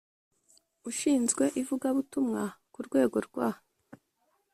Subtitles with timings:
[0.89, 3.47] ushinzwe ivugabutumwa ku rwego rwa